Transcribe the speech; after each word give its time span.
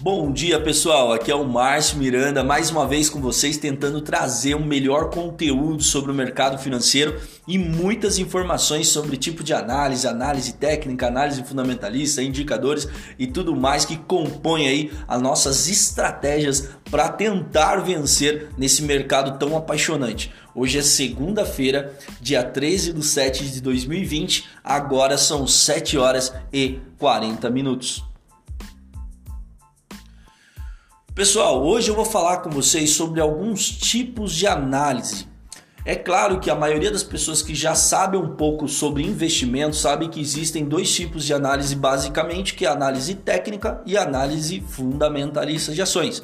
Bom 0.00 0.30
dia 0.30 0.60
pessoal, 0.60 1.12
aqui 1.12 1.28
é 1.28 1.34
o 1.34 1.44
Márcio 1.44 1.98
Miranda, 1.98 2.44
mais 2.44 2.70
uma 2.70 2.86
vez 2.86 3.10
com 3.10 3.20
vocês 3.20 3.56
tentando 3.56 4.00
trazer 4.00 4.54
um 4.54 4.64
melhor 4.64 5.10
conteúdo 5.10 5.82
sobre 5.82 6.12
o 6.12 6.14
mercado 6.14 6.56
financeiro 6.56 7.20
e 7.48 7.58
muitas 7.58 8.16
informações 8.16 8.86
sobre 8.86 9.16
tipo 9.16 9.42
de 9.42 9.52
análise, 9.52 10.06
análise 10.06 10.52
técnica, 10.52 11.08
análise 11.08 11.42
fundamentalista, 11.42 12.22
indicadores 12.22 12.86
e 13.18 13.26
tudo 13.26 13.56
mais 13.56 13.84
que 13.84 13.96
compõe 13.96 14.68
aí 14.68 14.92
as 15.08 15.20
nossas 15.20 15.68
estratégias 15.68 16.68
para 16.88 17.08
tentar 17.08 17.78
vencer 17.78 18.50
nesse 18.56 18.82
mercado 18.82 19.36
tão 19.36 19.56
apaixonante. 19.56 20.32
Hoje 20.54 20.78
é 20.78 20.82
segunda-feira, 20.82 21.92
dia 22.20 22.44
13 22.44 22.92
de 22.92 23.04
7 23.04 23.50
de 23.50 23.60
2020, 23.60 24.48
agora 24.62 25.18
são 25.18 25.44
7 25.44 25.98
horas 25.98 26.32
e 26.52 26.78
40 26.98 27.50
minutos. 27.50 28.07
Pessoal, 31.18 31.66
hoje 31.66 31.90
eu 31.90 31.96
vou 31.96 32.04
falar 32.04 32.36
com 32.36 32.48
vocês 32.48 32.90
sobre 32.90 33.20
alguns 33.20 33.68
tipos 33.68 34.32
de 34.32 34.46
análise. 34.46 35.26
É 35.84 35.96
claro 35.96 36.38
que 36.38 36.48
a 36.48 36.54
maioria 36.54 36.92
das 36.92 37.02
pessoas 37.02 37.42
que 37.42 37.56
já 37.56 37.74
sabem 37.74 38.20
um 38.20 38.36
pouco 38.36 38.68
sobre 38.68 39.02
investimento 39.02 39.74
sabem 39.74 40.08
que 40.08 40.20
existem 40.20 40.64
dois 40.64 40.94
tipos 40.94 41.24
de 41.24 41.34
análise 41.34 41.74
basicamente, 41.74 42.54
que 42.54 42.64
é 42.64 42.68
a 42.68 42.72
análise 42.72 43.16
técnica 43.16 43.82
e 43.84 43.96
a 43.96 44.04
análise 44.04 44.60
fundamentalista 44.60 45.74
de 45.74 45.82
ações. 45.82 46.22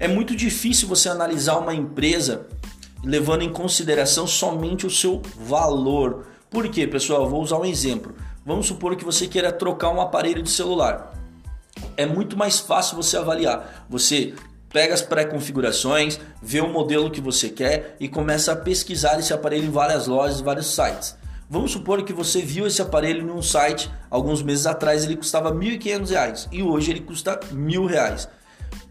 É 0.00 0.08
muito 0.08 0.34
difícil 0.34 0.88
você 0.88 1.08
analisar 1.08 1.56
uma 1.58 1.72
empresa 1.72 2.48
levando 3.04 3.42
em 3.42 3.52
consideração 3.52 4.26
somente 4.26 4.84
o 4.84 4.90
seu 4.90 5.22
valor. 5.38 6.26
Por 6.50 6.68
quê, 6.70 6.88
pessoal? 6.88 7.30
vou 7.30 7.40
usar 7.40 7.58
um 7.58 7.64
exemplo. 7.64 8.12
Vamos 8.44 8.66
supor 8.66 8.96
que 8.96 9.04
você 9.04 9.28
queira 9.28 9.52
trocar 9.52 9.90
um 9.90 10.00
aparelho 10.00 10.42
de 10.42 10.50
celular 10.50 11.23
é 11.96 12.06
muito 12.06 12.36
mais 12.36 12.58
fácil 12.58 12.96
você 12.96 13.16
avaliar. 13.16 13.86
Você 13.88 14.34
pega 14.68 14.92
as 14.92 15.02
pré-configurações, 15.02 16.18
vê 16.42 16.60
o 16.60 16.68
modelo 16.68 17.10
que 17.10 17.20
você 17.20 17.48
quer 17.48 17.96
e 18.00 18.08
começa 18.08 18.52
a 18.52 18.56
pesquisar 18.56 19.18
esse 19.20 19.32
aparelho 19.32 19.66
em 19.66 19.70
várias 19.70 20.06
lojas, 20.06 20.40
vários 20.40 20.74
sites. 20.74 21.16
Vamos 21.48 21.70
supor 21.70 22.02
que 22.02 22.12
você 22.12 22.40
viu 22.40 22.66
esse 22.66 22.82
aparelho 22.82 23.28
em 23.28 23.30
um 23.30 23.42
site 23.42 23.90
alguns 24.10 24.42
meses 24.42 24.66
atrás, 24.66 25.04
ele 25.04 25.16
custava 25.16 25.50
R$ 25.50 25.78
1.500 25.78 26.48
e 26.50 26.62
hoje 26.62 26.90
ele 26.90 27.00
custa 27.00 27.38
R$ 27.40 27.54
1.000. 27.54 28.28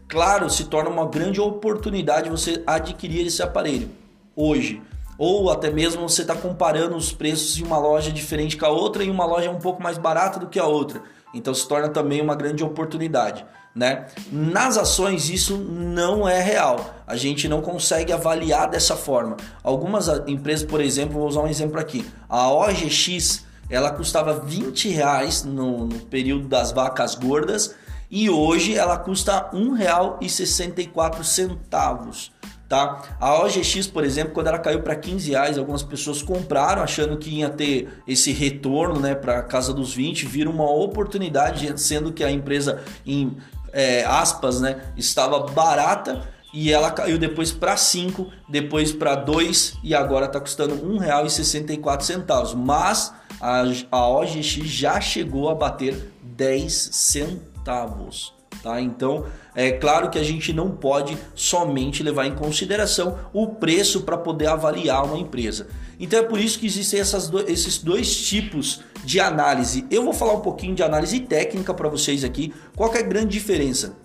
Claro, 0.08 0.48
se 0.48 0.64
torna 0.64 0.88
uma 0.88 1.06
grande 1.06 1.40
oportunidade 1.40 2.30
você 2.30 2.62
adquirir 2.66 3.26
esse 3.26 3.42
aparelho 3.42 3.90
hoje. 4.34 4.80
Ou 5.18 5.50
até 5.50 5.70
mesmo 5.70 6.08
você 6.08 6.22
está 6.22 6.34
comparando 6.34 6.96
os 6.96 7.12
preços 7.12 7.54
de 7.54 7.62
uma 7.62 7.78
loja 7.78 8.10
diferente 8.10 8.56
com 8.56 8.66
a 8.66 8.70
outra 8.70 9.04
e 9.04 9.10
uma 9.10 9.24
loja 9.24 9.50
um 9.50 9.58
pouco 9.58 9.82
mais 9.82 9.98
barata 9.98 10.40
do 10.40 10.48
que 10.48 10.58
a 10.58 10.66
outra. 10.66 11.02
Então 11.34 11.52
se 11.52 11.68
torna 11.68 11.88
também 11.88 12.20
uma 12.20 12.34
grande 12.34 12.64
oportunidade. 12.64 13.44
Né? 13.74 14.06
Nas 14.30 14.78
ações 14.78 15.28
isso 15.28 15.58
não 15.58 16.28
é 16.28 16.40
real. 16.40 16.94
A 17.06 17.16
gente 17.16 17.48
não 17.48 17.60
consegue 17.60 18.12
avaliar 18.12 18.70
dessa 18.70 18.94
forma. 18.94 19.36
Algumas 19.62 20.08
empresas, 20.28 20.64
por 20.64 20.80
exemplo, 20.80 21.18
vou 21.18 21.28
usar 21.28 21.40
um 21.40 21.48
exemplo 21.48 21.80
aqui. 21.80 22.06
A 22.28 22.48
OGX 22.50 23.44
ela 23.68 23.90
custava 23.90 24.40
20 24.40 24.88
reais 24.90 25.42
no, 25.42 25.86
no 25.86 25.98
período 26.00 26.46
das 26.46 26.70
vacas 26.70 27.14
gordas 27.14 27.74
e 28.10 28.28
hoje 28.30 28.76
ela 28.76 28.96
custa 28.96 29.50
R$ 29.52 29.58
1,64 29.58 32.30
tá? 32.74 33.16
A 33.20 33.40
OGX, 33.40 33.86
por 33.86 34.02
exemplo, 34.02 34.32
quando 34.32 34.48
ela 34.48 34.58
caiu 34.58 34.82
para 34.82 34.96
15 34.96 35.30
reais, 35.30 35.56
algumas 35.56 35.84
pessoas 35.84 36.20
compraram 36.22 36.82
achando 36.82 37.16
que 37.16 37.30
ia 37.30 37.48
ter 37.48 38.02
esse 38.04 38.32
retorno, 38.32 38.98
né, 38.98 39.14
para 39.14 39.40
casa 39.42 39.72
dos 39.72 39.94
20, 39.94 40.26
viram 40.26 40.50
uma 40.50 40.68
oportunidade, 40.68 41.80
sendo 41.80 42.12
que 42.12 42.24
a 42.24 42.30
empresa 42.32 42.82
em 43.06 43.36
é, 43.72 44.04
aspas, 44.04 44.60
né, 44.60 44.92
estava 44.96 45.38
barata 45.52 46.28
e 46.52 46.72
ela 46.72 46.90
caiu 46.90 47.16
depois 47.16 47.52
para 47.52 47.76
5, 47.76 48.28
depois 48.48 48.90
para 48.90 49.14
2 49.14 49.78
e 49.84 49.94
agora 49.94 50.26
está 50.26 50.40
custando 50.40 50.74
R$ 50.74 51.06
1,64. 51.06 52.56
Mas 52.56 53.12
a, 53.40 53.62
a 53.90 54.08
OGX 54.08 54.66
já 54.66 55.00
chegou 55.00 55.48
a 55.48 55.54
bater 55.54 56.12
10 56.22 56.72
centavos. 56.72 58.34
Tá? 58.64 58.80
Então, 58.80 59.26
é 59.54 59.72
claro 59.72 60.08
que 60.08 60.18
a 60.18 60.22
gente 60.22 60.50
não 60.50 60.70
pode 60.70 61.18
somente 61.34 62.02
levar 62.02 62.24
em 62.24 62.34
consideração 62.34 63.18
o 63.30 63.48
preço 63.48 64.04
para 64.04 64.16
poder 64.16 64.46
avaliar 64.46 65.04
uma 65.04 65.18
empresa. 65.18 65.66
Então 66.00 66.18
é 66.18 66.22
por 66.22 66.40
isso 66.40 66.58
que 66.58 66.64
existem 66.64 67.02
do, 67.30 67.40
esses 67.40 67.76
dois 67.76 68.16
tipos 68.26 68.80
de 69.04 69.20
análise. 69.20 69.86
Eu 69.90 70.02
vou 70.02 70.14
falar 70.14 70.32
um 70.32 70.40
pouquinho 70.40 70.74
de 70.74 70.82
análise 70.82 71.20
técnica 71.20 71.74
para 71.74 71.90
vocês 71.90 72.24
aqui. 72.24 72.54
Qual 72.74 72.90
é 72.94 73.00
a 73.00 73.02
grande 73.02 73.28
diferença? 73.28 74.02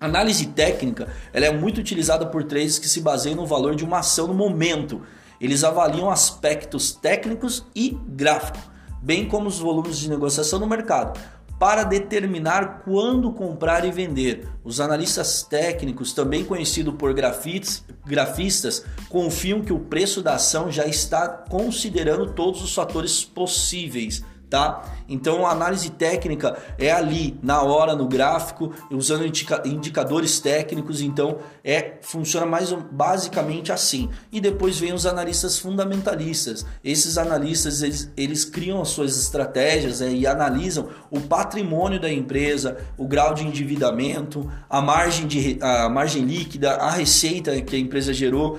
análise 0.00 0.46
técnica 0.46 1.08
ela 1.32 1.46
é 1.46 1.50
muito 1.50 1.80
utilizada 1.80 2.24
por 2.24 2.44
traders 2.44 2.78
que 2.78 2.88
se 2.88 3.00
baseiam 3.00 3.34
no 3.34 3.44
valor 3.44 3.74
de 3.74 3.84
uma 3.84 4.00
ação 4.00 4.26
no 4.26 4.34
momento. 4.34 5.00
Eles 5.40 5.64
avaliam 5.64 6.10
aspectos 6.10 6.92
técnicos 6.92 7.66
e 7.74 7.98
gráficos, 8.06 8.60
bem 9.02 9.26
como 9.26 9.48
os 9.48 9.58
volumes 9.58 9.98
de 9.98 10.10
negociação 10.10 10.58
no 10.58 10.66
mercado 10.66 11.18
para 11.58 11.82
determinar 11.82 12.82
quando 12.84 13.32
comprar 13.32 13.84
e 13.84 13.90
vender. 13.90 14.48
Os 14.62 14.80
analistas 14.80 15.42
técnicos, 15.42 16.12
também 16.12 16.44
conhecidos 16.44 16.94
por 16.94 17.12
grafites, 17.12 17.84
grafistas, 18.06 18.84
confiam 19.08 19.60
que 19.60 19.72
o 19.72 19.80
preço 19.80 20.22
da 20.22 20.34
ação 20.34 20.70
já 20.70 20.86
está 20.86 21.26
considerando 21.28 22.32
todos 22.32 22.62
os 22.62 22.74
fatores 22.74 23.24
possíveis 23.24 24.22
tá? 24.48 24.82
Então 25.08 25.46
a 25.46 25.52
análise 25.52 25.90
técnica 25.90 26.56
é 26.78 26.90
ali 26.90 27.38
na 27.42 27.62
hora 27.62 27.94
no 27.94 28.06
gráfico, 28.06 28.72
usando 28.90 29.26
indica 29.26 29.62
indicadores 29.64 30.40
técnicos, 30.40 31.00
então 31.00 31.38
é 31.64 31.98
funciona 32.02 32.46
mais 32.46 32.72
basicamente 32.90 33.72
assim. 33.72 34.08
E 34.32 34.40
depois 34.40 34.78
vem 34.78 34.92
os 34.92 35.06
analistas 35.06 35.58
fundamentalistas. 35.58 36.64
Esses 36.82 37.18
analistas 37.18 37.82
eles, 37.82 38.10
eles 38.16 38.44
criam 38.44 38.80
as 38.80 38.88
suas 38.88 39.18
estratégias 39.18 40.00
né, 40.00 40.12
e 40.12 40.26
analisam 40.26 40.88
o 41.10 41.20
patrimônio 41.20 42.00
da 42.00 42.12
empresa, 42.12 42.78
o 42.96 43.06
grau 43.06 43.34
de 43.34 43.46
endividamento, 43.46 44.50
a 44.68 44.80
margem 44.80 45.26
de 45.26 45.58
a 45.60 45.88
margem 45.88 46.24
líquida, 46.24 46.74
a 46.74 46.90
receita 46.90 47.60
que 47.60 47.76
a 47.76 47.78
empresa 47.78 48.12
gerou, 48.12 48.58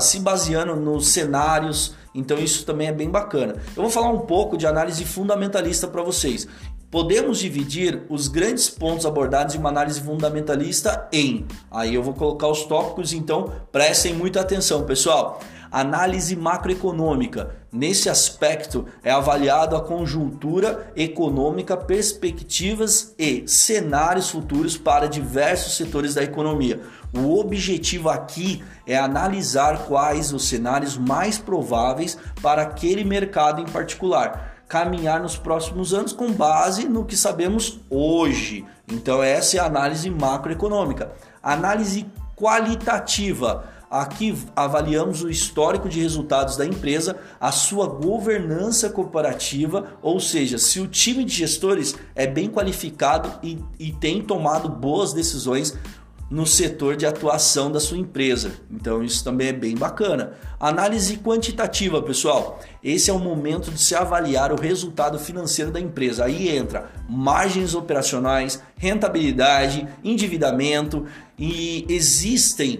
se 0.00 0.20
baseando 0.20 0.76
nos 0.76 1.08
cenários 1.08 1.94
então 2.16 2.38
isso 2.38 2.64
também 2.64 2.88
é 2.88 2.92
bem 2.92 3.10
bacana. 3.10 3.56
Eu 3.76 3.82
vou 3.82 3.90
falar 3.90 4.08
um 4.08 4.20
pouco 4.20 4.56
de 4.56 4.66
análise 4.66 5.04
fundamentalista 5.04 5.86
para 5.86 6.02
vocês. 6.02 6.48
Podemos 6.90 7.38
dividir 7.38 8.02
os 8.08 8.26
grandes 8.26 8.70
pontos 8.70 9.04
abordados 9.04 9.54
em 9.54 9.58
uma 9.58 9.68
análise 9.68 10.00
fundamentalista 10.00 11.08
em. 11.12 11.44
Aí 11.70 11.94
eu 11.94 12.02
vou 12.02 12.14
colocar 12.14 12.48
os 12.48 12.64
tópicos, 12.64 13.12
então 13.12 13.52
prestem 13.70 14.14
muita 14.14 14.40
atenção, 14.40 14.84
pessoal. 14.84 15.40
Análise 15.70 16.34
macroeconômica. 16.36 17.56
Nesse 17.72 18.08
aspecto 18.08 18.86
é 19.02 19.10
avaliado 19.10 19.76
a 19.76 19.80
conjuntura 19.80 20.92
econômica, 20.96 21.76
perspectivas 21.76 23.14
e 23.18 23.46
cenários 23.46 24.30
futuros 24.30 24.76
para 24.76 25.08
diversos 25.08 25.76
setores 25.76 26.14
da 26.14 26.22
economia. 26.22 26.80
O 27.14 27.38
objetivo 27.38 28.08
aqui 28.08 28.62
é 28.86 28.96
analisar 28.96 29.86
quais 29.86 30.32
os 30.32 30.48
cenários 30.48 30.96
mais 30.96 31.38
prováveis 31.38 32.16
para 32.42 32.62
aquele 32.62 33.04
mercado 33.04 33.60
em 33.60 33.66
particular 33.66 34.56
caminhar 34.68 35.20
nos 35.20 35.36
próximos 35.36 35.94
anos 35.94 36.12
com 36.12 36.32
base 36.32 36.88
no 36.88 37.04
que 37.04 37.16
sabemos 37.16 37.78
hoje. 37.88 38.64
Então, 38.88 39.22
essa 39.22 39.56
é 39.56 39.60
a 39.60 39.66
análise 39.66 40.10
macroeconômica. 40.10 41.12
Análise 41.42 42.06
qualitativa. 42.34 43.64
Aqui 43.90 44.36
avaliamos 44.54 45.22
o 45.22 45.30
histórico 45.30 45.88
de 45.88 46.00
resultados 46.00 46.56
da 46.56 46.66
empresa, 46.66 47.16
a 47.40 47.52
sua 47.52 47.86
governança 47.86 48.90
corporativa, 48.90 49.96
ou 50.02 50.18
seja, 50.18 50.58
se 50.58 50.80
o 50.80 50.88
time 50.88 51.24
de 51.24 51.34
gestores 51.34 51.94
é 52.14 52.26
bem 52.26 52.48
qualificado 52.48 53.32
e, 53.42 53.58
e 53.78 53.92
tem 53.92 54.20
tomado 54.22 54.68
boas 54.68 55.12
decisões 55.12 55.78
no 56.28 56.44
setor 56.44 56.96
de 56.96 57.06
atuação 57.06 57.70
da 57.70 57.78
sua 57.78 57.98
empresa. 57.98 58.52
Então 58.70 59.02
isso 59.02 59.22
também 59.22 59.48
é 59.48 59.52
bem 59.52 59.76
bacana. 59.76 60.32
Análise 60.58 61.18
quantitativa, 61.18 62.02
pessoal. 62.02 62.58
Esse 62.82 63.10
é 63.10 63.12
o 63.12 63.18
momento 63.18 63.70
de 63.70 63.80
se 63.80 63.94
avaliar 63.94 64.52
o 64.52 64.60
resultado 64.60 65.18
financeiro 65.18 65.70
da 65.70 65.80
empresa. 65.80 66.24
Aí 66.24 66.48
entra 66.48 66.90
margens 67.08 67.74
operacionais, 67.74 68.60
rentabilidade, 68.76 69.86
endividamento 70.02 71.06
e 71.38 71.86
existem 71.88 72.78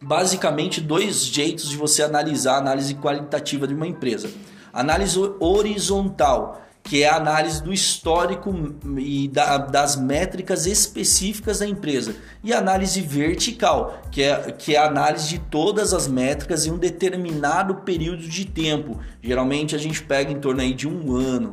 basicamente 0.00 0.80
dois 0.80 1.24
jeitos 1.24 1.68
de 1.68 1.76
você 1.76 2.02
analisar 2.02 2.54
a 2.54 2.58
análise 2.58 2.94
qualitativa 2.94 3.66
de 3.66 3.74
uma 3.74 3.86
empresa. 3.86 4.30
Análise 4.72 5.18
horizontal 5.40 6.62
que 6.88 7.02
é 7.02 7.08
a 7.08 7.16
análise 7.16 7.62
do 7.62 7.72
histórico 7.72 8.50
e 8.96 9.28
da, 9.28 9.58
das 9.58 9.94
métricas 9.94 10.64
específicas 10.64 11.58
da 11.58 11.66
empresa, 11.66 12.16
e 12.42 12.52
análise 12.52 13.02
vertical, 13.02 14.00
que 14.10 14.22
é, 14.22 14.52
que 14.52 14.74
é 14.74 14.78
a 14.78 14.86
análise 14.86 15.28
de 15.28 15.38
todas 15.38 15.92
as 15.92 16.08
métricas 16.08 16.64
em 16.64 16.70
um 16.70 16.78
determinado 16.78 17.74
período 17.76 18.26
de 18.26 18.46
tempo. 18.46 18.98
Geralmente 19.22 19.76
a 19.76 19.78
gente 19.78 20.02
pega 20.02 20.32
em 20.32 20.40
torno 20.40 20.62
aí 20.62 20.72
de 20.72 20.88
um 20.88 21.14
ano. 21.14 21.52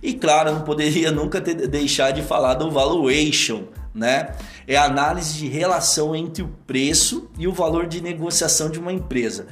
E 0.00 0.14
claro, 0.14 0.52
não 0.52 0.60
poderia 0.60 1.10
nunca 1.12 1.40
ter, 1.40 1.66
deixar 1.66 2.12
de 2.12 2.22
falar 2.22 2.54
do 2.54 2.70
valuation, 2.70 3.64
né? 3.96 4.36
É 4.66 4.76
a 4.76 4.84
análise 4.84 5.34
de 5.38 5.48
relação 5.48 6.14
entre 6.14 6.42
o 6.42 6.48
preço 6.66 7.30
e 7.38 7.48
o 7.48 7.52
valor 7.52 7.86
de 7.86 8.00
negociação 8.00 8.70
de 8.70 8.78
uma 8.78 8.92
empresa. 8.92 9.46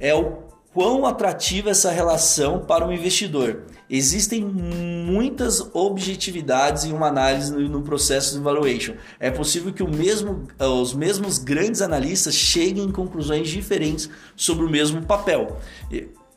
É 0.00 0.14
o 0.14 0.44
quão 0.72 1.06
atrativa 1.06 1.70
essa 1.70 1.90
relação 1.90 2.58
para 2.58 2.86
o 2.86 2.92
investidor. 2.92 3.62
Existem 3.88 4.42
muitas 4.42 5.60
objetividades 5.72 6.84
em 6.84 6.92
uma 6.92 7.06
análise 7.06 7.52
no 7.52 7.82
processo 7.82 8.34
de 8.34 8.42
valuation. 8.42 8.94
É 9.20 9.30
possível 9.30 9.72
que 9.72 9.84
mesmo, 9.84 10.48
os 10.58 10.94
mesmos 10.94 11.38
grandes 11.38 11.80
analistas 11.80 12.34
cheguem 12.34 12.84
em 12.84 12.90
conclusões 12.90 13.48
diferentes 13.48 14.10
sobre 14.34 14.64
o 14.64 14.70
mesmo 14.70 15.04
papel. 15.04 15.58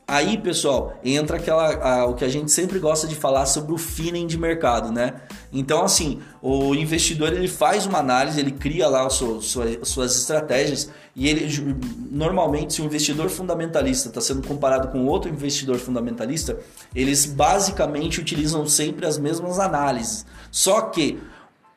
Aí, 0.10 0.38
pessoal, 0.38 0.98
entra 1.04 1.36
aquela 1.36 1.74
a, 1.84 2.06
o 2.06 2.14
que 2.14 2.24
a 2.24 2.30
gente 2.30 2.50
sempre 2.50 2.80
gosta 2.80 3.06
de 3.06 3.14
falar 3.14 3.46
sobre 3.46 3.74
o 3.74 3.78
feeling 3.78 4.26
de 4.26 4.38
mercado, 4.38 4.90
né? 4.90 5.16
Então, 5.52 5.84
assim, 5.84 6.22
o 6.42 6.74
investidor 6.74 7.34
ele 7.34 7.50
faz 7.50 7.86
uma 7.86 8.00
análise, 8.00 8.40
ele 8.40 8.52
cria 8.52 8.88
lá 8.88 9.10
seu, 9.10 9.42
sua, 9.42 9.66
suas 9.84 10.16
estratégias 10.16 10.90
e 11.14 11.28
ele 11.28 11.76
normalmente, 12.10 12.74
se 12.74 12.82
o 12.82 12.86
investidor 12.86 13.30
fundamentalista 13.30 14.08
está 14.08 14.22
sendo 14.22 14.48
comparado 14.48 14.88
com 14.88 15.06
outro 15.06 15.30
investidor 15.30 15.78
fundamentalista, 15.78 16.58
eles 16.96 17.26
basicamente 17.26 18.22
utilizam 18.22 18.66
sempre 18.66 19.06
as 19.06 19.18
mesmas 19.18 19.60
análises. 19.60 20.26
Só 20.50 20.84
que 20.84 21.20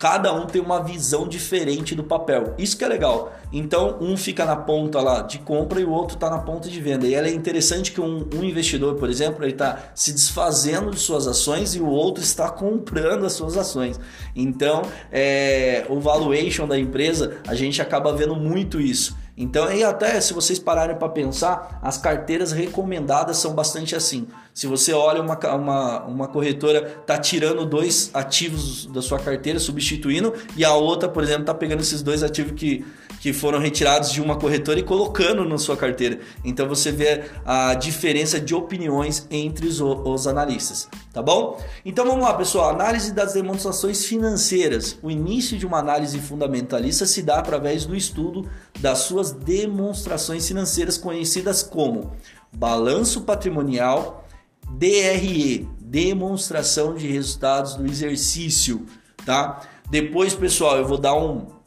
cada 0.01 0.33
um 0.33 0.47
tem 0.47 0.63
uma 0.63 0.83
visão 0.83 1.29
diferente 1.29 1.95
do 1.95 2.03
papel. 2.03 2.55
Isso 2.57 2.75
que 2.75 2.83
é 2.83 2.89
legal. 2.89 3.35
Então, 3.53 3.99
um 4.01 4.17
fica 4.17 4.47
na 4.47 4.57
ponta 4.57 4.99
lá 4.99 5.21
de 5.21 5.39
compra 5.41 5.79
e 5.79 5.85
o 5.85 5.91
outro 5.91 6.15
está 6.15 6.31
na 6.31 6.39
ponta 6.39 6.71
de 6.71 6.81
venda. 6.81 7.07
E 7.07 7.15
é 7.15 7.31
interessante 7.31 7.93
que 7.93 8.01
um, 8.01 8.27
um 8.35 8.43
investidor, 8.43 8.95
por 8.95 9.11
exemplo, 9.11 9.45
ele 9.45 9.53
está 9.53 9.91
se 9.95 10.11
desfazendo 10.11 10.91
de 10.91 10.99
suas 10.99 11.27
ações 11.27 11.75
e 11.75 11.81
o 11.81 11.87
outro 11.87 12.25
está 12.25 12.49
comprando 12.49 13.27
as 13.27 13.35
suas 13.35 13.59
ações. 13.59 14.01
Então, 14.35 14.81
é, 15.13 15.85
o 15.91 16.01
valuation 16.01 16.67
da 16.67 16.79
empresa, 16.79 17.37
a 17.47 17.55
gente 17.55 17.83
acaba 17.83 18.11
vendo 18.11 18.35
muito 18.35 18.81
isso. 18.81 19.15
Então, 19.37 19.73
e 19.73 19.83
até 19.83 20.21
se 20.21 20.35
vocês 20.35 20.59
pararem 20.59 20.97
para 20.97 21.09
pensar, 21.09 21.79
as 21.83 21.97
carteiras 21.97 22.53
recomendadas 22.53 23.37
são 23.39 23.55
bastante 23.55 23.97
assim. 23.97 24.27
Se 24.53 24.67
você 24.67 24.93
olha 24.93 25.23
uma, 25.23 25.39
uma, 25.55 26.05
uma 26.05 26.29
corretora 26.29 26.83
tá 27.07 27.17
tirando 27.17 27.65
dois 27.65 28.11
ativos 28.13 28.87
da 28.87 29.01
sua 29.01 29.19
carteira, 29.19 29.59
substituindo, 29.59 30.35
e 30.57 30.65
a 30.65 30.75
outra, 30.75 31.09
por 31.09 31.23
exemplo, 31.23 31.45
tá 31.45 31.55
pegando 31.55 31.81
esses 31.81 32.03
dois 32.03 32.23
ativos 32.23 32.53
que, 32.53 32.85
que 33.21 33.35
foram 33.35 33.59
retirados 33.59 34.11
de 34.11 34.21
uma 34.21 34.37
corretora 34.37 34.81
e 34.81 34.83
colocando 34.83 35.45
na 35.45 35.59
sua 35.59 35.77
carteira. 35.77 36.19
Então 36.43 36.67
você 36.67 36.91
vê 36.91 37.25
a 37.45 37.75
diferença 37.75 38.41
de 38.41 38.55
opiniões 38.55 39.27
entre 39.31 39.67
os, 39.67 39.79
os 39.81 40.27
analistas, 40.27 40.89
tá 41.13 41.23
bom? 41.23 41.63
Então 41.85 42.07
vamos 42.07 42.25
lá, 42.25 42.33
pessoal. 42.33 42.71
Análise 42.71 43.13
das 43.13 43.35
demonstrações 43.35 44.07
financeiras. 44.07 44.99
O 45.03 45.11
início 45.11 45.59
de 45.59 45.67
uma 45.67 45.79
análise 45.79 46.19
fundamentalista 46.19 47.05
se 47.05 47.23
dá 47.23 47.39
através 47.39 47.85
do 47.85 47.95
estudo 47.95 48.49
das 48.79 49.01
suas 49.01 49.33
demonstrações 49.33 50.49
financeiras 50.49 50.97
conhecidas 50.97 51.63
como 51.63 52.13
balanço 52.51 53.21
patrimonial, 53.21 54.27
DRE, 54.71 55.69
demonstração 55.79 56.95
de 56.95 57.07
resultados 57.07 57.75
do 57.75 57.85
exercício, 57.85 58.87
tá? 59.27 59.61
Depois, 59.91 60.35
pessoal, 60.35 60.79
eu 60.79 60.87
vou 60.87 60.97
dar 60.97 61.15
um 61.15 61.60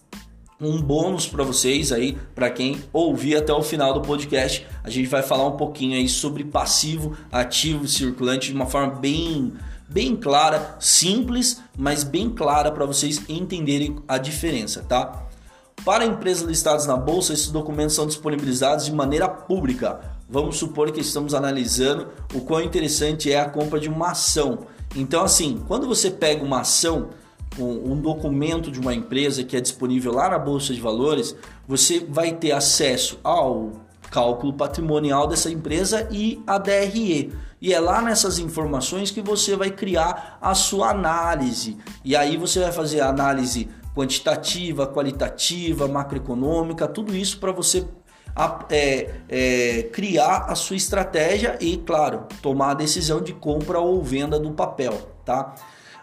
um 0.68 0.82
bônus 0.82 1.28
para 1.28 1.44
vocês 1.44 1.92
aí, 1.92 2.18
para 2.34 2.50
quem 2.50 2.82
ouvir 2.92 3.36
até 3.36 3.54
o 3.54 3.62
final 3.62 3.94
do 3.94 4.02
podcast. 4.02 4.66
A 4.84 4.90
gente 4.90 5.08
vai 5.08 5.22
falar 5.22 5.48
um 5.48 5.58
pouquinho 5.58 5.96
aí 5.96 6.08
sobre 6.08 6.44
passivo, 6.44 7.18
ativo, 7.32 7.88
circulante 7.88 8.48
de 8.48 8.54
uma 8.54 8.66
forma 8.66 8.96
bem 8.96 9.54
bem 9.90 10.16
clara, 10.16 10.76
simples, 10.80 11.62
mas 11.78 12.04
bem 12.04 12.30
clara 12.30 12.72
para 12.72 12.86
vocês 12.86 13.22
entenderem 13.30 13.98
a 14.08 14.18
diferença, 14.18 14.82
tá? 14.82 15.28
Para 15.86 16.06
empresas 16.06 16.48
listadas 16.48 16.88
na 16.88 16.98
bolsa, 16.98 17.34
esses 17.34 17.50
documentos 17.50 17.94
são 17.94 18.08
disponibilizados 18.08 18.86
de 18.86 18.94
maneira 18.94 19.28
pública. 19.28 20.00
Vamos 20.30 20.58
supor 20.58 20.92
que 20.92 21.02
estamos 21.02 21.34
analisando 21.34 22.08
o 22.34 22.42
quão 22.42 22.62
interessante 22.62 23.32
é 23.32 23.40
a 23.40 23.50
compra 23.50 23.80
de 23.80 23.90
uma 23.90 24.12
ação. 24.12 24.66
Então, 24.96 25.24
assim, 25.24 25.62
quando 25.68 25.86
você 25.86 26.10
pega 26.10 26.44
uma 26.44 26.62
ação, 26.62 27.10
um 27.60 28.00
documento 28.00 28.72
de 28.72 28.80
uma 28.80 28.94
empresa 28.94 29.44
que 29.44 29.56
é 29.56 29.62
disponível 29.62 30.14
lá 30.14 30.30
na 30.30 30.40
bolsa 30.40 30.74
de 30.74 30.82
valores, 30.82 31.36
você 31.68 32.06
vai 32.08 32.34
ter 32.34 32.52
acesso 32.52 33.20
ao 33.24 33.72
cálculo 34.10 34.54
patrimonial 34.54 35.28
dessa 35.28 35.50
empresa 35.50 36.08
e 36.12 36.42
a 36.46 36.58
DRE. 36.58 37.34
E 37.62 37.74
é 37.74 37.80
lá 37.80 38.02
nessas 38.02 38.40
informações 38.40 39.10
que 39.10 39.22
você 39.22 39.56
vai 39.56 39.72
criar 39.72 40.38
a 40.42 40.54
sua 40.54 40.90
análise. 40.90 41.78
E 42.04 42.16
aí 42.16 42.38
você 42.38 42.60
vai 42.60 42.72
fazer 42.72 43.02
a 43.02 43.10
análise 43.10 43.70
quantitativa, 43.96 44.86
qualitativa, 44.88 45.88
macroeconômica, 45.88 46.88
tudo 46.88 47.16
isso 47.16 47.40
para 47.40 47.52
você 47.52 47.88
é, 48.70 49.12
é, 49.30 49.84
criar 49.94 50.46
a 50.48 50.56
sua 50.56 50.76
estratégia 50.76 51.58
e, 51.62 51.78
claro, 51.78 52.26
tomar 52.42 52.72
a 52.72 52.76
decisão 52.76 53.22
de 53.22 53.34
compra 53.34 53.80
ou 53.80 54.02
venda 54.04 54.40
do 54.40 54.52
papel, 54.52 54.94
tá? 55.24 55.54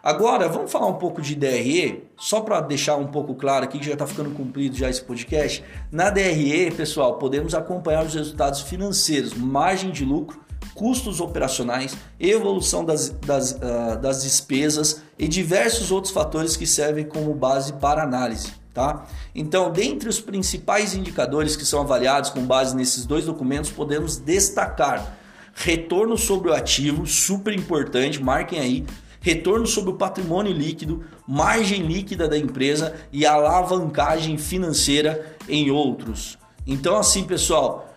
Agora, 0.02 0.48
vamos 0.48 0.72
falar 0.72 0.86
um 0.86 0.94
pouco 0.94 1.20
de 1.20 1.34
DRE, 1.34 2.04
só 2.16 2.40
para 2.40 2.62
deixar 2.62 2.96
um 2.96 3.08
pouco 3.08 3.34
claro 3.34 3.64
aqui, 3.64 3.78
que 3.78 3.84
já 3.84 3.92
está 3.92 4.06
ficando 4.06 4.30
cumprido 4.30 4.74
já 4.74 4.88
esse 4.88 5.02
podcast. 5.02 5.62
Na 5.92 6.08
DRE, 6.08 6.70
pessoal, 6.70 7.18
podemos 7.18 7.54
acompanhar 7.54 8.06
os 8.06 8.14
resultados 8.14 8.62
financeiros, 8.62 9.34
margem 9.34 9.90
de 9.90 10.02
lucro, 10.02 10.40
custos 10.74 11.20
operacionais, 11.20 11.94
evolução 12.18 12.82
das, 12.82 13.10
das, 13.10 13.52
uh, 13.52 13.98
das 14.00 14.22
despesas 14.22 15.02
e 15.18 15.28
diversos 15.28 15.90
outros 15.90 16.14
fatores 16.14 16.56
que 16.56 16.66
servem 16.66 17.04
como 17.04 17.34
base 17.34 17.74
para 17.74 18.02
análise. 18.02 18.54
Tá? 18.72 19.04
Então, 19.34 19.70
dentre 19.70 20.08
os 20.08 20.18
principais 20.18 20.94
indicadores 20.94 21.56
que 21.56 21.66
são 21.66 21.82
avaliados 21.82 22.30
com 22.30 22.40
base 22.40 22.74
nesses 22.74 23.04
dois 23.04 23.26
documentos, 23.26 23.70
podemos 23.70 24.16
destacar 24.16 25.18
retorno 25.52 26.16
sobre 26.16 26.48
o 26.48 26.54
ativo, 26.54 27.06
super 27.06 27.52
importante, 27.52 28.22
marquem 28.22 28.60
aí, 28.60 28.86
retorno 29.20 29.66
sobre 29.66 29.90
o 29.90 29.96
patrimônio 29.96 30.52
líquido, 30.52 31.04
margem 31.26 31.82
líquida 31.82 32.26
da 32.26 32.38
empresa 32.38 32.94
e 33.12 33.26
alavancagem 33.26 34.38
financeira 34.38 35.36
em 35.48 35.70
outros. 35.70 36.38
Então, 36.66 36.96
assim, 36.96 37.24
pessoal, 37.24 37.96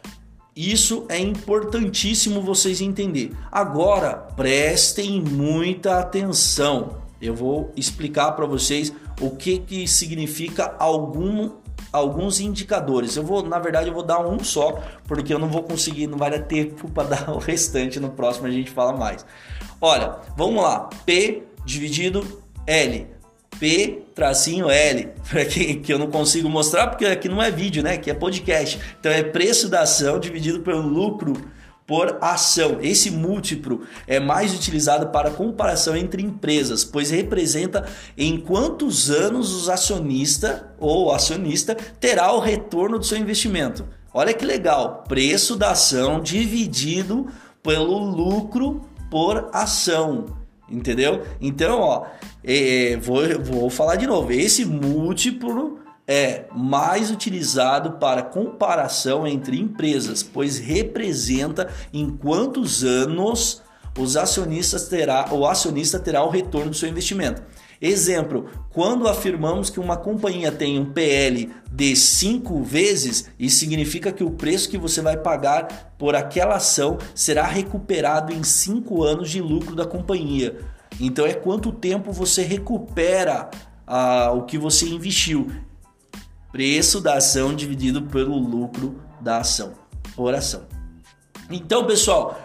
isso 0.55 1.05
é 1.09 1.17
importantíssimo 1.17 2.41
vocês 2.41 2.81
entender. 2.81 3.31
Agora, 3.51 4.13
prestem 4.35 5.21
muita 5.21 5.99
atenção. 5.99 7.01
Eu 7.21 7.33
vou 7.33 7.71
explicar 7.75 8.33
para 8.33 8.45
vocês 8.45 8.93
o 9.19 9.31
que, 9.31 9.59
que 9.59 9.87
significa 9.87 10.75
algum, 10.77 11.49
alguns 11.91 12.39
indicadores. 12.39 13.15
Eu 13.15 13.23
vou, 13.23 13.43
na 13.43 13.59
verdade, 13.59 13.87
eu 13.87 13.93
vou 13.93 14.03
dar 14.03 14.19
um 14.19 14.43
só, 14.43 14.81
porque 15.07 15.33
eu 15.33 15.39
não 15.39 15.47
vou 15.47 15.63
conseguir, 15.63 16.07
não 16.07 16.17
vai 16.17 16.31
dar 16.31 16.39
tempo 16.39 16.89
para 16.91 17.09
dar 17.09 17.29
o 17.29 17.37
restante. 17.37 17.99
No 17.99 18.09
próximo 18.09 18.47
a 18.47 18.51
gente 18.51 18.71
fala 18.71 18.93
mais. 18.93 19.25
Olha, 19.79 20.17
vamos 20.35 20.61
lá. 20.61 20.89
P 21.05 21.43
dividido 21.65 22.41
L. 22.65 23.07
P 23.59 24.01
tracinho 24.15 24.69
L, 24.69 25.09
para 25.29 25.45
que, 25.45 25.75
que 25.75 25.93
eu 25.93 25.99
não 25.99 26.09
consigo 26.09 26.49
mostrar 26.49 26.87
porque 26.87 27.05
aqui 27.05 27.29
não 27.29 27.41
é 27.41 27.51
vídeo, 27.51 27.83
né? 27.83 27.93
Aqui 27.93 28.09
é 28.09 28.13
podcast. 28.13 28.79
Então 28.99 29.11
é 29.11 29.21
preço 29.23 29.69
da 29.69 29.81
ação 29.81 30.19
dividido 30.19 30.61
pelo 30.61 30.81
lucro 30.81 31.33
por 31.85 32.17
ação. 32.21 32.77
Esse 32.81 33.11
múltiplo 33.11 33.81
é 34.07 34.19
mais 34.19 34.53
utilizado 34.53 35.07
para 35.07 35.31
comparação 35.31 35.95
entre 35.95 36.21
empresas, 36.21 36.83
pois 36.83 37.09
representa 37.09 37.85
em 38.17 38.39
quantos 38.39 39.09
anos 39.09 39.53
os 39.53 39.69
acionista 39.69 40.73
ou 40.79 41.11
acionista 41.11 41.75
terá 41.99 42.31
o 42.31 42.39
retorno 42.39 42.97
do 42.99 43.05
seu 43.05 43.17
investimento. 43.17 43.85
Olha 44.13 44.33
que 44.33 44.45
legal, 44.45 45.03
preço 45.07 45.55
da 45.55 45.71
ação 45.71 46.21
dividido 46.21 47.27
pelo 47.63 47.97
lucro 47.97 48.81
por 49.09 49.49
ação. 49.51 50.25
Entendeu? 50.69 51.23
Então, 51.41 51.79
ó, 51.81 52.05
é, 52.43 52.93
é, 52.93 52.97
vou, 52.97 53.21
vou 53.43 53.69
falar 53.69 53.95
de 53.95 54.07
novo. 54.07 54.31
Esse 54.31 54.65
múltiplo 54.65 55.82
é 56.07 56.45
mais 56.53 57.09
utilizado 57.11 57.93
para 57.93 58.23
comparação 58.23 59.25
entre 59.25 59.59
empresas, 59.59 60.21
pois 60.21 60.57
representa 60.57 61.69
em 61.93 62.09
quantos 62.09 62.83
anos 62.83 63.61
os 63.97 64.17
acionistas 64.17 64.87
terá, 64.87 65.27
o 65.31 65.45
acionista 65.45 65.99
terá 65.99 66.23
o 66.23 66.29
retorno 66.29 66.71
do 66.71 66.75
seu 66.75 66.89
investimento. 66.89 67.43
Exemplo, 67.79 68.49
quando 68.69 69.09
afirmamos 69.09 69.69
que 69.69 69.79
uma 69.79 69.97
companhia 69.97 70.51
tem 70.51 70.79
um 70.79 70.85
PL 70.85 71.51
de 71.69 71.95
5 71.95 72.63
vezes, 72.63 73.29
isso 73.37 73.57
significa 73.57 74.11
que 74.11 74.23
o 74.23 74.31
preço 74.31 74.69
que 74.69 74.77
você 74.77 75.01
vai 75.01 75.17
pagar 75.17 75.93
por 75.97 76.15
aquela 76.15 76.55
ação 76.55 76.97
será 77.13 77.43
recuperado 77.43 78.33
em 78.33 78.41
5 78.41 79.03
anos 79.03 79.29
de 79.29 79.41
lucro 79.41 79.75
da 79.75 79.85
companhia. 79.85 80.59
Então 80.99 81.25
é 81.25 81.33
quanto 81.33 81.71
tempo 81.71 82.11
você 82.11 82.41
recupera 82.43 83.49
ah, 83.85 84.31
o 84.31 84.43
que 84.43 84.57
você 84.57 84.87
investiu. 84.87 85.51
Preço 86.53 87.01
da 87.01 87.15
ação 87.15 87.55
dividido 87.55 88.03
pelo 88.03 88.37
lucro 88.37 89.01
da 89.19 89.39
ação, 89.39 89.73
por 90.15 90.35
ação. 90.35 90.67
Então, 91.49 91.87
pessoal, 91.87 92.39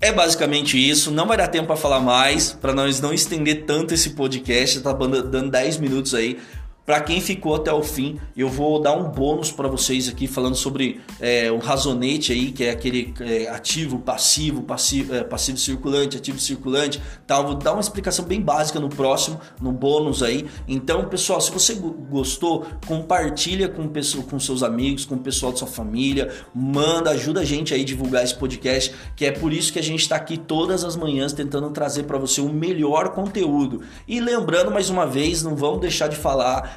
é 0.00 0.12
basicamente 0.12 0.76
isso. 0.76 1.12
Não 1.12 1.24
vai 1.24 1.36
dar 1.36 1.46
tempo 1.46 1.68
para 1.68 1.76
falar 1.76 2.00
mais, 2.00 2.52
para 2.52 2.74
nós 2.74 3.00
não 3.00 3.14
estender 3.14 3.64
tanto 3.64 3.94
esse 3.94 4.10
podcast. 4.10 4.80
Tá 4.80 4.92
dando 4.92 5.52
10 5.52 5.76
minutos 5.78 6.14
aí. 6.14 6.40
Para 6.84 7.00
quem 7.00 7.20
ficou 7.20 7.54
até 7.54 7.72
o 7.72 7.80
fim, 7.80 8.18
eu 8.36 8.48
vou 8.48 8.80
dar 8.80 8.96
um 8.96 9.08
bônus 9.08 9.52
para 9.52 9.68
vocês 9.68 10.08
aqui 10.08 10.26
falando 10.26 10.56
sobre 10.56 11.00
é, 11.20 11.48
o 11.48 11.58
razonete 11.58 12.32
aí, 12.32 12.50
que 12.50 12.64
é 12.64 12.70
aquele 12.70 13.14
é, 13.20 13.48
ativo, 13.48 14.00
passivo, 14.00 14.62
passivo, 14.62 15.14
é, 15.14 15.22
passivo 15.22 15.58
circulante, 15.58 16.16
ativo 16.16 16.40
circulante, 16.40 17.00
tal. 17.24 17.46
Vou 17.46 17.54
dar 17.54 17.74
uma 17.74 17.80
explicação 17.80 18.24
bem 18.24 18.40
básica 18.40 18.80
no 18.80 18.88
próximo, 18.88 19.40
no 19.60 19.70
bônus 19.70 20.24
aí. 20.24 20.44
Então, 20.66 21.04
pessoal, 21.04 21.40
se 21.40 21.52
você 21.52 21.74
gostou, 21.74 22.66
compartilha 22.84 23.68
com, 23.68 23.88
com 24.28 24.40
seus 24.40 24.64
amigos, 24.64 25.04
com 25.04 25.14
o 25.14 25.20
pessoal 25.20 25.52
da 25.52 25.58
sua 25.58 25.68
família, 25.68 26.32
manda, 26.52 27.10
ajuda 27.10 27.42
a 27.42 27.44
gente 27.44 27.72
aí 27.72 27.82
a 27.82 27.84
divulgar 27.84 28.24
esse 28.24 28.34
podcast, 28.34 28.92
que 29.14 29.24
é 29.24 29.30
por 29.30 29.52
isso 29.52 29.72
que 29.72 29.78
a 29.78 29.82
gente 29.82 30.00
está 30.00 30.16
aqui 30.16 30.36
todas 30.36 30.82
as 30.82 30.96
manhãs 30.96 31.32
tentando 31.32 31.70
trazer 31.70 32.02
para 32.04 32.18
você 32.18 32.40
o 32.40 32.48
melhor 32.48 33.10
conteúdo. 33.10 33.82
E 34.08 34.18
lembrando 34.18 34.72
mais 34.72 34.90
uma 34.90 35.06
vez, 35.06 35.44
não 35.44 35.54
vamos 35.54 35.80
deixar 35.80 36.08
de 36.08 36.16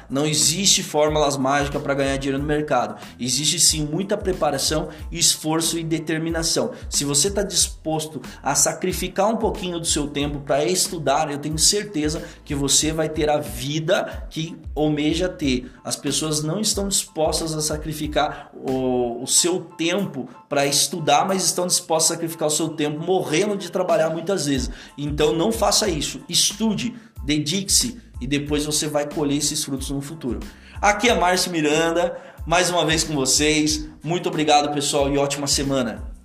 não 0.08 0.26
existe 0.26 0.82
fórmulas 0.82 1.36
mágicas 1.36 1.82
para 1.82 1.94
ganhar 1.94 2.16
dinheiro 2.16 2.38
no 2.40 2.48
mercado. 2.48 2.96
Existe 3.18 3.58
sim 3.58 3.84
muita 3.84 4.16
preparação, 4.16 4.88
esforço 5.10 5.78
e 5.78 5.84
determinação. 5.84 6.72
Se 6.88 7.04
você 7.04 7.28
está 7.28 7.42
disposto 7.42 8.20
a 8.42 8.54
sacrificar 8.54 9.28
um 9.28 9.36
pouquinho 9.36 9.78
do 9.78 9.86
seu 9.86 10.08
tempo 10.08 10.40
para 10.40 10.64
estudar, 10.64 11.30
eu 11.30 11.38
tenho 11.38 11.58
certeza 11.58 12.22
que 12.44 12.54
você 12.54 12.92
vai 12.92 13.08
ter 13.08 13.30
a 13.30 13.38
vida 13.38 14.26
que 14.30 14.56
almeja 14.74 15.28
ter. 15.28 15.70
As 15.84 15.96
pessoas 15.96 16.42
não 16.42 16.60
estão 16.60 16.88
dispostas 16.88 17.54
a 17.54 17.60
sacrificar 17.60 18.50
o, 18.54 19.22
o 19.22 19.26
seu 19.26 19.60
tempo 19.60 20.28
para 20.48 20.66
estudar, 20.66 21.26
mas 21.26 21.44
estão 21.44 21.66
dispostas 21.66 22.12
a 22.12 22.14
sacrificar 22.14 22.48
o 22.48 22.50
seu 22.50 22.70
tempo 22.70 23.04
morrendo 23.04 23.56
de 23.56 23.70
trabalhar 23.70 24.10
muitas 24.10 24.46
vezes. 24.46 24.70
Então 24.96 25.32
não 25.32 25.50
faça 25.50 25.88
isso. 25.88 26.20
Estude, 26.28 26.94
dedique-se 27.24 28.00
e 28.20 28.26
depois 28.26 28.64
você 28.64 28.88
vai 28.88 29.08
colher 29.08 29.38
esses 29.38 29.64
frutos 29.64 29.90
no 29.90 30.00
futuro. 30.00 30.40
Aqui 30.80 31.08
é 31.08 31.14
Márcio 31.14 31.50
Miranda, 31.50 32.16
mais 32.46 32.70
uma 32.70 32.84
vez 32.84 33.04
com 33.04 33.14
vocês. 33.14 33.88
Muito 34.02 34.28
obrigado, 34.28 34.72
pessoal, 34.72 35.12
e 35.12 35.18
ótima 35.18 35.46
semana. 35.46 36.15